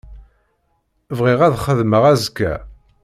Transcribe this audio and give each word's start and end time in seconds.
Bɣiɣ 1.17 1.39
ad 1.47 1.55
xedmeɣ 1.65 2.03
azekka. 2.11 2.53